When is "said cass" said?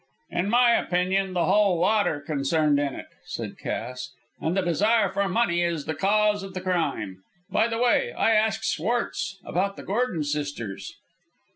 3.23-4.11